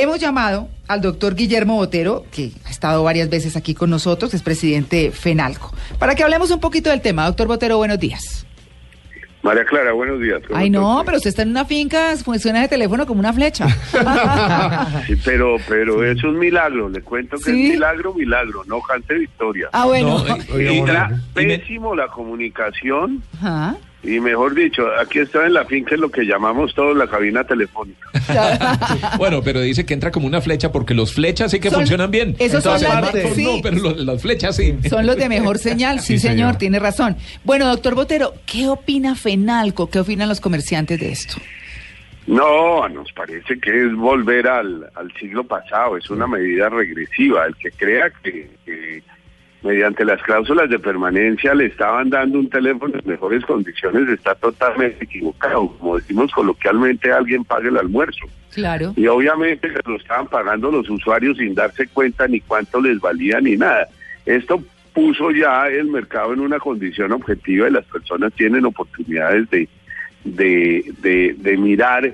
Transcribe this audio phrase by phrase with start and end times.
[0.00, 4.42] Hemos llamado al doctor Guillermo Botero, que ha estado varias veces aquí con nosotros, es
[4.42, 7.26] presidente de FENALCO, para que hablemos un poquito del tema.
[7.26, 8.46] Doctor Botero, buenos días.
[9.42, 10.40] María Clara, buenos días.
[10.54, 13.66] Ay, no, pero usted está en una finca, funciona de teléfono como una flecha.
[15.08, 19.68] sí, pero, pero es un milagro, le cuento que es milagro, milagro, no cante victoria.
[19.72, 20.24] Ah, bueno.
[20.56, 20.84] y
[21.34, 23.20] pésimo la comunicación.
[23.36, 23.76] Ajá.
[24.02, 28.08] Y mejor dicho, aquí está en la finca lo que llamamos todos la cabina telefónica.
[29.18, 32.36] bueno, pero dice que entra como una flecha porque los flechas sí que funcionan bien.
[32.38, 34.76] Esos son las No, pero las flechas sí.
[34.88, 37.16] Son los de mejor señal, sí, señor, tiene razón.
[37.44, 39.90] Bueno, doctor Botero, ¿qué opina FENALCO?
[39.90, 41.34] ¿Qué opinan los comerciantes de esto?
[42.28, 47.46] No, nos parece que es volver al, al siglo pasado, es una medida regresiva.
[47.46, 49.02] El que crea que
[49.62, 55.04] mediante las cláusulas de permanencia le estaban dando un teléfono en mejores condiciones, está totalmente
[55.04, 55.68] equivocado.
[55.78, 58.26] Como decimos coloquialmente, alguien pague el almuerzo.
[58.52, 58.92] Claro.
[58.96, 63.56] Y obviamente lo estaban pagando los usuarios sin darse cuenta ni cuánto les valía ni
[63.56, 63.88] nada.
[64.26, 69.68] Esto puso ya el mercado en una condición objetiva y las personas tienen oportunidades de,
[70.24, 72.12] de, de, de mirar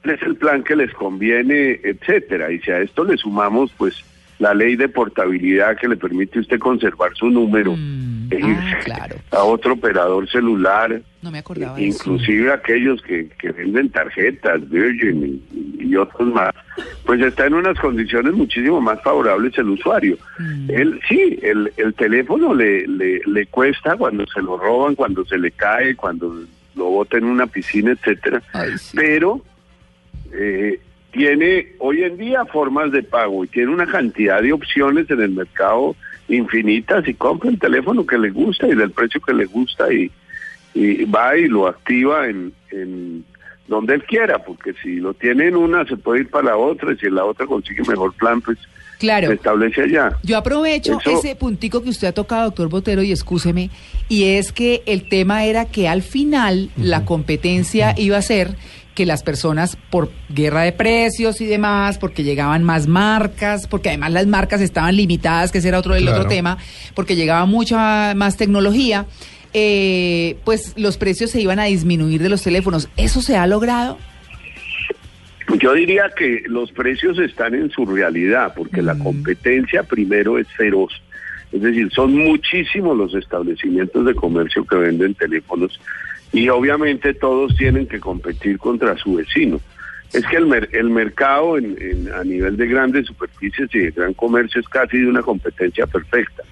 [0.00, 2.50] cuál es el plan que les conviene, etcétera.
[2.52, 4.04] Y si a esto le sumamos, pues,
[4.38, 9.44] la ley de portabilidad que le permite usted conservar su número mm, e ah, a
[9.44, 11.00] otro operador celular.
[11.22, 15.42] No me acordaba Inclusive aquellos que, que, venden tarjetas, Virgin
[15.78, 16.54] y, otros más,
[17.04, 20.16] pues está en unas condiciones muchísimo más favorables el usuario.
[20.38, 20.70] Mm.
[20.70, 25.38] Él, sí, el, el teléfono le, le, le cuesta cuando se lo roban, cuando se
[25.38, 26.34] le cae, cuando
[26.74, 28.42] lo bota en una piscina, etcétera.
[28.94, 29.42] Pero
[30.32, 30.80] eh,
[31.12, 35.30] tiene hoy en día formas de pago y tiene una cantidad de opciones en el
[35.30, 35.94] mercado
[36.28, 40.10] infinitas y compra el teléfono que le gusta y del precio que le gusta y,
[40.74, 43.24] y va y lo activa en, en
[43.68, 46.92] donde él quiera, porque si lo tiene en una se puede ir para la otra
[46.92, 48.58] y si en la otra consigue mejor plan, pues
[48.98, 49.28] claro.
[49.28, 50.16] se establece allá.
[50.22, 53.70] Yo aprovecho ese puntico que usted ha tocado, doctor Botero, y escúcheme,
[54.08, 58.56] y es que el tema era que al final la competencia iba a ser
[58.94, 64.12] que las personas por guerra de precios y demás, porque llegaban más marcas, porque además
[64.12, 66.58] las marcas estaban limitadas, que ese era otro del otro tema,
[66.94, 69.06] porque llegaba mucha más tecnología,
[69.54, 72.88] eh, pues los precios se iban a disminuir de los teléfonos.
[72.96, 73.98] ¿Eso se ha logrado?
[75.58, 78.98] Yo diría que los precios están en su realidad, porque la mm.
[79.02, 80.92] competencia primero es feroz.
[81.52, 85.78] Es decir, son muchísimos los establecimientos de comercio que venden teléfonos
[86.32, 89.60] y obviamente todos tienen que competir contra su vecino.
[90.12, 94.60] Es que el, el mercado en, a nivel de grandes superficies y de gran comercio
[94.60, 96.42] es casi de una competencia perfecta.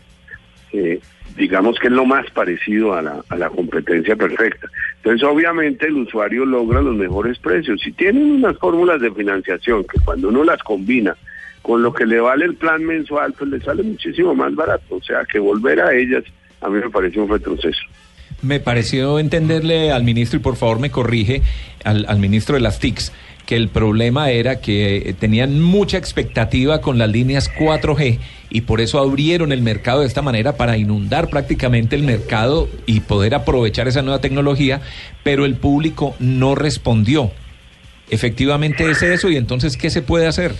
[0.73, 1.01] Eh,
[1.37, 4.67] digamos que es lo más parecido a la, a la competencia perfecta.
[4.97, 7.81] Entonces, obviamente, el usuario logra los mejores precios.
[7.83, 11.17] Si tienen unas fórmulas de financiación que cuando uno las combina
[11.63, 14.97] con lo que le vale el plan mensual, pues le sale muchísimo más barato.
[14.97, 16.25] O sea, que volver a ellas
[16.63, 17.81] a mí me parece un retroceso
[18.43, 21.43] me pareció entenderle al ministro, y por favor me corrige,
[21.85, 23.13] al, ministro de las TICs,
[23.47, 28.19] que el problema era que tenían mucha expectativa con las líneas 4G
[28.51, 33.01] y por eso abrieron el mercado de esta manera para inundar prácticamente el mercado y
[33.01, 34.83] poder aprovechar esa nueva tecnología,
[35.25, 37.33] pero el público no respondió.
[38.11, 40.55] Efectivamente es eso y entonces, ¿qué se puede hacer?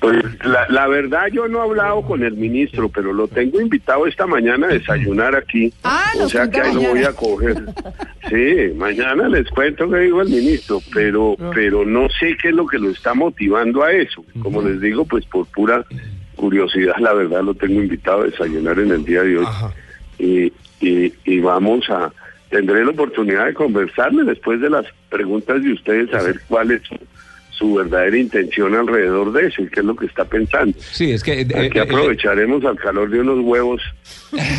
[0.00, 4.26] Pues la, verdad yo no he hablado con el ministro, pero lo tengo invitado esta
[4.26, 5.72] mañana a desayunar aquí.
[5.82, 7.56] Ah, o sea que ahí lo voy a coger.
[8.28, 12.66] Sí, mañana les cuento que dijo el ministro, pero pero no sé qué es lo
[12.66, 14.24] que lo está motivando a eso.
[14.42, 15.84] Como les digo, pues por pura
[16.36, 19.46] curiosidad, la verdad lo tengo invitado a desayunar en el día de hoy.
[20.18, 22.12] Y, y, y vamos a
[22.50, 26.82] tendré la oportunidad de conversarle después de las preguntas de ustedes a ver cuál es
[27.58, 30.78] su verdadera intención alrededor de eso y qué es lo que está pensando.
[30.92, 31.40] Sí, es que...
[31.40, 33.82] Eh, Aquí eh, aprovecharemos al calor de unos huevos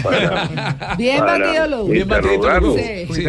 [0.03, 0.95] para...
[0.97, 3.25] Bien batido los Bien batido sí.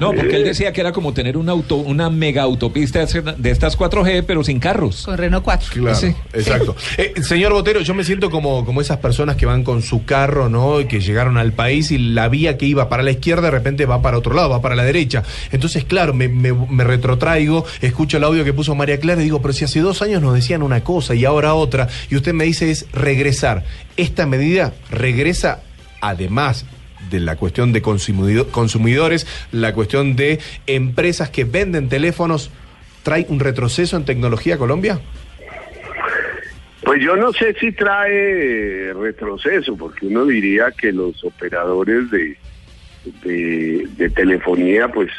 [0.00, 3.76] No, porque él decía que era como tener una auto, una mega autopista de estas
[3.76, 5.04] 4G, pero sin carros.
[5.04, 5.68] Con Renault 4.
[5.72, 5.98] Claro,
[6.32, 6.76] exacto.
[6.96, 10.48] Eh, señor Botero, yo me siento como, como esas personas que van con su carro,
[10.48, 10.80] ¿no?
[10.80, 13.86] Y que llegaron al país y la vía que iba para la izquierda de repente
[13.86, 15.24] va para otro lado, va para la derecha.
[15.50, 19.40] Entonces, claro, me, me, me retrotraigo, escucho el audio que puso María Clara le digo,
[19.42, 22.44] pero si hace dos años nos decían una cosa y ahora otra, y usted me
[22.44, 23.64] dice es regresar.
[23.96, 25.62] Esta medida regresa,
[26.00, 26.66] además
[27.10, 32.50] de la cuestión de consumidores, la cuestión de empresas que venden teléfonos,
[33.02, 35.00] ¿trae un retroceso en tecnología a Colombia?
[36.84, 42.36] Pues yo no sé si trae retroceso, porque uno diría que los operadores de,
[43.24, 45.10] de, telefonía pues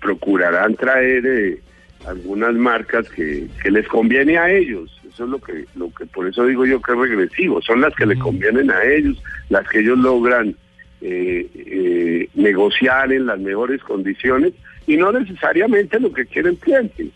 [0.00, 1.26] procurarán traer...
[1.26, 1.60] Eh,
[2.06, 4.90] algunas marcas que, que les conviene a ellos.
[5.12, 7.60] Eso es lo que, lo que por eso digo yo que es regresivo.
[7.62, 10.56] Son las que le convienen a ellos, las que ellos logran
[11.00, 14.52] eh, eh, negociar en las mejores condiciones
[14.86, 17.08] y no necesariamente lo que quiere el cliente.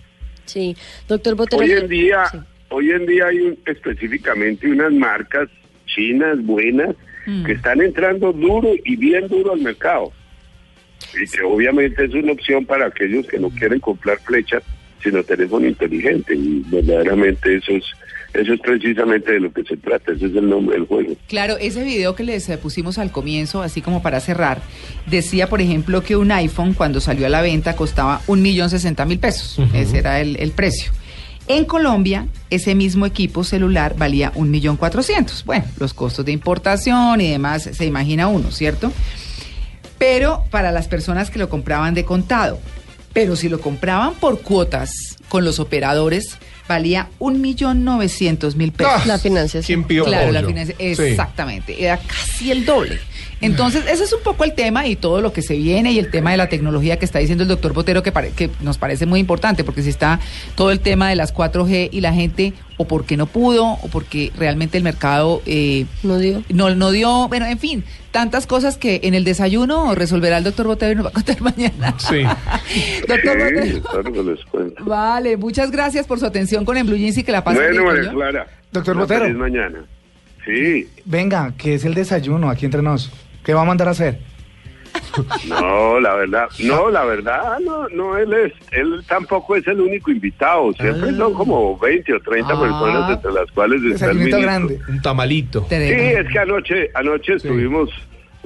[0.45, 0.77] Sí,
[1.09, 1.63] doctor Botero.
[1.63, 2.39] Hoy en día, Sí.
[2.69, 5.49] hoy en día hay un- específicamente unas marcas
[5.87, 6.95] chinas buenas
[7.27, 7.45] Mm.
[7.45, 10.13] que están entrando duro y bien duro al mercado.
[11.15, 14.63] Y que obviamente es una opción para aquellos que no quieren comprar flechas,
[15.03, 16.35] sino teléfono inteligente.
[16.35, 17.85] Y verdaderamente eso es,
[18.35, 21.15] eso es precisamente de lo que se trata, ese es el nombre del juego.
[21.29, 24.61] Claro, ese video que les eh, pusimos al comienzo, así como para cerrar,
[25.07, 29.05] decía, por ejemplo, que un iPhone cuando salió a la venta costaba un millón sesenta
[29.05, 29.59] mil pesos.
[29.73, 30.93] Ese era el, el precio.
[31.49, 35.45] En Colombia, ese mismo equipo celular valía un millón cuatrocientos.
[35.45, 38.93] Bueno, los costos de importación y demás, se imagina uno, ¿cierto?
[39.99, 42.59] Pero para las personas que lo compraban de contado.
[43.13, 44.91] Pero si lo compraban por cuotas
[45.29, 46.37] con los operadores,
[46.69, 48.93] valía un millón novecientos mil pesos.
[48.95, 49.65] Ah, La financiación.
[49.65, 50.49] ¿Quién pidió Claro, la pollo?
[50.49, 50.85] financia- Sí.
[51.05, 52.99] exactamente, era casi el doble.
[53.41, 56.11] Entonces, ese es un poco el tema y todo lo que se viene y el
[56.11, 59.05] tema de la tecnología que está diciendo el doctor Botero que, pare- que nos parece
[59.07, 60.21] muy importante porque si está
[60.55, 64.33] todo el tema de las 4G y la gente o porque no pudo o porque
[64.39, 66.43] realmente el mercado eh, ¿No dio?
[66.49, 70.67] no, no dio, bueno, en fin, tantas cosas que en el desayuno resolverá el doctor
[70.67, 71.95] Botero y nos va a contar mañana.
[71.99, 72.23] Sí.
[73.09, 74.23] doctor Sí, Botero.
[74.23, 74.85] les cuento.
[74.85, 77.93] Vale, muchas gracias por su atención con el Blue Jeans y que la pasen Bueno,
[77.93, 78.15] bien.
[78.15, 78.47] Clara.
[78.73, 79.23] Doctor Botero.
[79.25, 79.85] feliz mañana.
[80.47, 83.13] Sí, Venga, que es el desayuno aquí entre nos.
[83.45, 84.19] ¿Qué va a mandar a hacer?
[85.49, 90.11] no, la verdad, no, la verdad, no, no, él es, él tampoco es el único
[90.11, 92.61] invitado, siempre son como 20 o 30 Ah.
[92.61, 94.81] personas entre las cuales está el grande.
[94.89, 95.67] Un tamalito.
[95.69, 97.91] Sí, es que anoche, anoche estuvimos,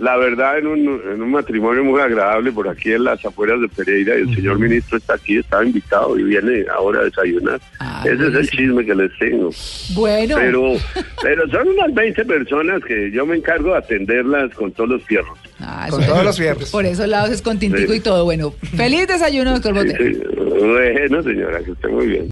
[0.01, 0.81] la verdad, en un,
[1.13, 4.59] en un matrimonio muy agradable por aquí en las afueras de Pereira y el señor
[4.59, 7.61] ministro está aquí, estaba invitado y viene ahora a desayunar.
[7.79, 9.51] Ah, Ese es el chisme que les tengo.
[9.95, 10.37] Bueno.
[10.37, 10.73] Pero,
[11.23, 15.39] pero son unas 20 personas que yo me encargo de atenderlas con todos los fierros.
[15.61, 16.71] Ah, Con todos los fierros.
[16.71, 17.99] Por esos lados es con tintico Sí.
[17.99, 18.25] y todo.
[18.25, 20.05] Bueno, feliz desayuno, doctor Sí, Botero.
[20.05, 20.65] sí.
[20.65, 22.29] Bueno, señora, que esté muy bien.